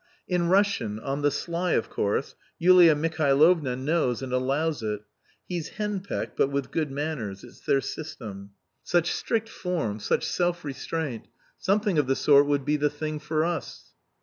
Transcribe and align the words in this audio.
"In 0.27 0.49
Russian, 0.49 0.97
on 0.99 1.21
the 1.21 1.29
sly, 1.29 1.73
of 1.73 1.91
course, 1.91 2.33
Yulia 2.57 2.95
Mihailovna 2.95 3.75
knows 3.75 4.23
and 4.23 4.33
allows 4.33 4.81
it. 4.81 5.01
He's 5.47 5.69
henpecked, 5.77 6.35
but 6.35 6.49
with 6.49 6.71
good 6.71 6.89
manners; 6.89 7.43
it's 7.43 7.59
their 7.59 7.81
system. 7.81 8.49
Such 8.83 9.11
strict 9.13 9.47
form 9.47 9.99
such 9.99 10.25
self 10.25 10.65
restraint! 10.65 11.27
Something 11.59 11.99
of 11.99 12.07
the 12.07 12.15
sort 12.15 12.47
would 12.47 12.65
be 12.65 12.77
the 12.77 12.89
thing 12.89 13.19
for 13.19 13.45
us." 13.45 13.91